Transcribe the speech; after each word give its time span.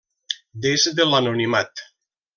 Des 0.63 0.87
de 1.01 1.05
l'anonimat. 1.11 1.89